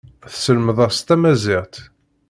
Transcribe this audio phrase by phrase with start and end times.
[0.31, 1.75] Tesselmed-as tamaziɣt.